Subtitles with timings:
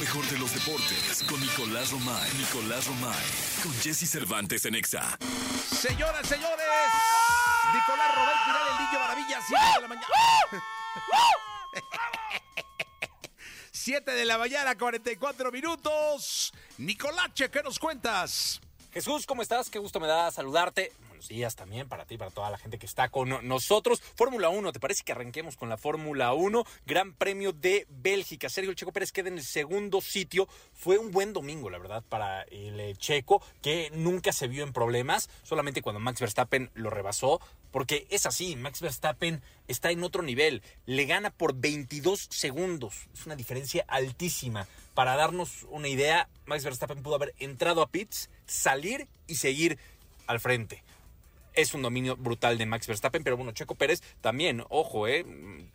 [0.00, 2.30] mejor de los deportes con Nicolás Romay.
[2.38, 3.22] Nicolás Romay.
[3.62, 5.18] Con Jesse Cervantes en Exa.
[5.78, 6.66] Señoras, señores.
[7.74, 10.06] Nicolás Romay Piral, el niño maravilla, 7 de la mañana.
[13.72, 16.54] 7 de la mañana, 44 minutos.
[16.78, 18.58] Nicolache, ¿qué nos cuentas?
[18.94, 19.68] Jesús, ¿cómo estás?
[19.68, 20.92] Qué gusto me da saludarte.
[21.28, 24.00] Días también para ti, para toda la gente que está con nosotros.
[24.14, 26.64] Fórmula 1, ¿te parece que arranquemos con la Fórmula 1?
[26.86, 28.48] Gran Premio de Bélgica.
[28.48, 30.48] Sergio El Checo Pérez queda en el segundo sitio.
[30.72, 35.28] Fue un buen domingo, la verdad, para el Checo, que nunca se vio en problemas,
[35.42, 37.40] solamente cuando Max Verstappen lo rebasó.
[37.70, 40.62] Porque es así, Max Verstappen está en otro nivel.
[40.86, 43.08] Le gana por 22 segundos.
[43.14, 44.66] Es una diferencia altísima.
[44.94, 49.78] Para darnos una idea, Max Verstappen pudo haber entrado a pits, salir y seguir
[50.26, 50.82] al frente.
[51.54, 55.24] Es un dominio brutal de Max Verstappen, pero bueno, Checo Pérez también, ojo, eh,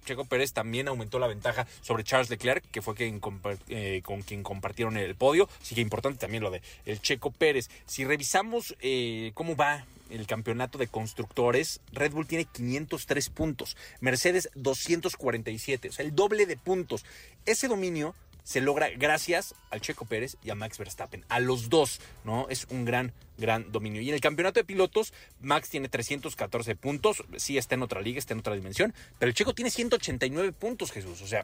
[0.06, 3.22] Checo Pérez también aumentó la ventaja sobre Charles Leclerc, que fue quien
[3.70, 5.50] eh, con quien compartieron el podio.
[5.62, 7.70] Así que importante también lo de el Checo Pérez.
[7.86, 14.50] Si revisamos eh, cómo va el campeonato de constructores, Red Bull tiene 503 puntos, Mercedes
[14.56, 17.06] 247, o sea, el doble de puntos.
[17.46, 18.16] Ese dominio
[18.46, 21.26] se logra gracias al Checo Pérez y a Max Verstappen.
[21.30, 22.48] A los dos, ¿no?
[22.48, 24.02] Es un gran, gran dominio.
[24.02, 27.24] Y en el campeonato de pilotos, Max tiene 314 puntos.
[27.38, 28.94] Sí, está en otra liga, está en otra dimensión.
[29.18, 31.24] Pero el Checo tiene 189 puntos, Jesús.
[31.24, 31.44] O sea,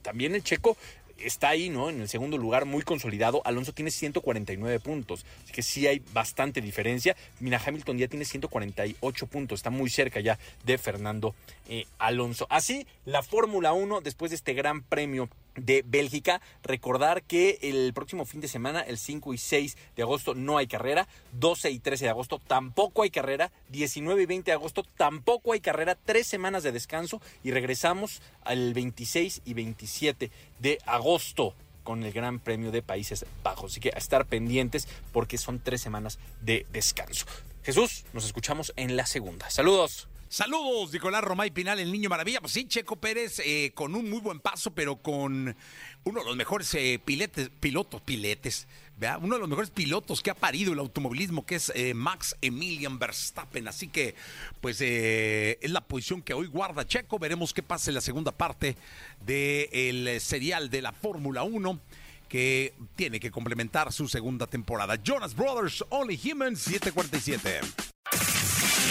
[0.00, 0.78] también el Checo
[1.20, 1.90] está ahí, ¿no?
[1.90, 3.42] En el segundo lugar, muy consolidado.
[3.44, 5.24] Alonso tiene 149 puntos.
[5.44, 7.16] Así que sí hay bastante diferencia.
[7.40, 9.58] Mira, Hamilton ya tiene 148 puntos.
[9.58, 11.34] Está muy cerca ya de Fernando
[11.68, 12.46] eh, Alonso.
[12.50, 15.28] Así, la Fórmula 1, después de este gran premio
[15.60, 16.40] de Bélgica.
[16.62, 20.66] Recordar que el próximo fin de semana, el 5 y 6 de agosto, no hay
[20.66, 21.08] carrera.
[21.32, 23.50] 12 y 13 de agosto tampoco hay carrera.
[23.70, 25.96] 19 y 20 de agosto tampoco hay carrera.
[25.96, 32.38] Tres semanas de descanso y regresamos al 26 y 27 de agosto con el Gran
[32.38, 33.72] Premio de Países Bajos.
[33.72, 37.26] Así que a estar pendientes porque son tres semanas de descanso.
[37.62, 39.48] Jesús, nos escuchamos en la segunda.
[39.50, 40.08] Saludos.
[40.30, 42.42] Saludos, Nicolás Romay Pinal, el niño maravilla.
[42.42, 45.56] Pues sí, Checo Pérez eh, con un muy buen paso, pero con
[46.04, 48.68] uno de los mejores eh, pilotos, piletes,
[48.98, 49.20] ¿verdad?
[49.22, 52.98] uno de los mejores pilotos que ha parido el automovilismo, que es eh, Max Emilian
[52.98, 53.68] Verstappen.
[53.68, 54.14] Así que,
[54.60, 57.18] pues, es la posición que hoy guarda Checo.
[57.18, 58.76] Veremos qué pasa en la segunda parte
[59.24, 61.80] del serial de la Fórmula 1
[62.28, 65.02] que tiene que complementar su segunda temporada.
[65.02, 67.87] Jonas Brothers, Only Humans, 747.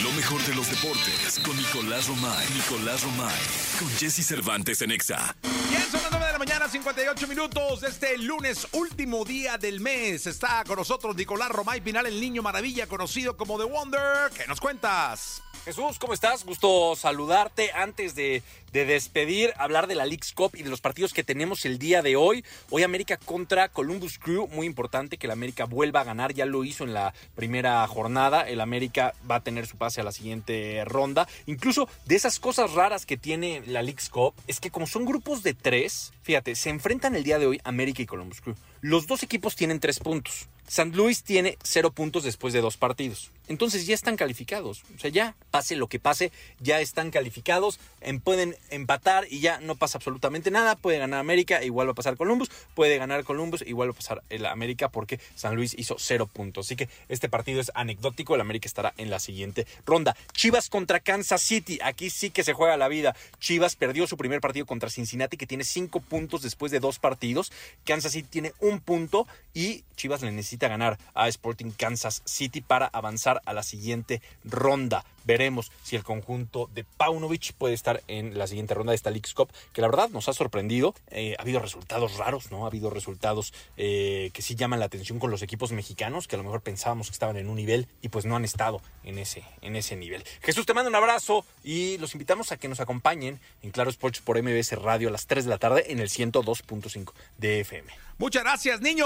[0.03, 2.45] Lo mejor de los deportes con Nicolás Romay.
[2.53, 3.39] Nicolás Romay.
[3.79, 5.35] Con Jesse Cervantes en Exa.
[5.69, 10.27] Bien, son las 9 de la mañana, 58 minutos este lunes, último día del mes.
[10.27, 14.31] Está con nosotros Nicolás Romay Pinal, el niño maravilla, conocido como The Wonder.
[14.35, 15.41] ¿Qué nos cuentas?
[15.67, 16.45] Jesús, ¿cómo estás?
[16.45, 17.71] Gusto saludarte.
[17.73, 18.41] Antes de,
[18.71, 22.01] de, despedir, hablar de la League's Cup y de los partidos que tenemos el día
[22.01, 22.45] de hoy.
[22.69, 24.47] Hoy América contra Columbus Crew.
[24.47, 26.33] Muy importante que el América vuelva a ganar.
[26.33, 28.47] Ya lo hizo en la primera jornada.
[28.47, 31.27] El América va a tener su pase a la siguiente ronda.
[31.47, 35.43] Incluso de esas cosas raras que tiene la League's Cup es que como son grupos
[35.43, 38.55] de tres, fíjate, se enfrentan el día de hoy América y Columbus Crew.
[38.79, 40.47] Los dos equipos tienen tres puntos.
[40.67, 40.95] St.
[40.95, 43.31] Louis tiene cero puntos después de dos partidos.
[43.47, 44.83] Entonces ya están calificados.
[44.95, 47.79] O sea, ya pase lo que pase, ya están calificados.
[48.01, 50.75] En, pueden empatar y ya no pasa absolutamente nada.
[50.75, 52.49] Puede ganar América, igual va a pasar Columbus.
[52.75, 56.67] Puede ganar Columbus, igual va a pasar el América porque San Luis hizo cero puntos.
[56.67, 58.35] Así que este partido es anecdótico.
[58.35, 60.17] El América estará en la siguiente ronda.
[60.33, 61.79] Chivas contra Kansas City.
[61.81, 63.15] Aquí sí que se juega la vida.
[63.39, 67.53] Chivas perdió su primer partido contra Cincinnati, que tiene cinco puntos después de dos partidos.
[67.85, 72.87] Kansas City tiene un punto y Chivas le necesita ganar a Sporting Kansas City para
[72.87, 75.05] avanzar a la siguiente ronda.
[75.27, 79.33] Veremos si el conjunto de Paunovic puede estar en la siguiente ronda de esta League's
[79.33, 80.95] Cup, que la verdad nos ha sorprendido.
[81.11, 82.63] Eh, ha habido resultados raros, ¿no?
[82.63, 86.37] Ha habido resultados eh, que sí llaman la atención con los equipos mexicanos, que a
[86.37, 89.43] lo mejor pensábamos que estaban en un nivel y pues no han estado en ese,
[89.61, 90.23] en ese nivel.
[90.41, 94.21] Jesús, te mando un abrazo y los invitamos a que nos acompañen en Claro Sports
[94.21, 98.07] por MBS Radio a las 3 de la tarde en el 102.5 de FM.
[98.19, 99.05] Muchas gracias, niño.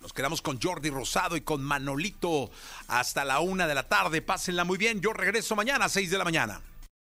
[0.00, 2.50] Nos quedamos con Jordi Rosado y con Manolito
[2.88, 4.20] hasta la una de la tarde.
[4.20, 5.00] Pásenla muy bien.
[5.00, 5.12] Yo
[5.42, 6.60] regreso mañana a 6 de la mañana.